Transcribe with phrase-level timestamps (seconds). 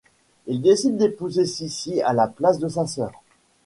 [0.47, 3.11] Il décide d'épouser Sissi à la place de sa sœur.